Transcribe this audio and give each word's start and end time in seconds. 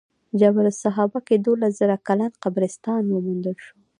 جبل 0.39 0.65
سحابه 0.81 1.19
کې 1.27 1.35
دولس 1.47 1.71
زره 1.81 1.95
کلن 2.07 2.31
قبرستان 2.43 3.03
وموندل 3.07 3.55
شو. 3.65 3.75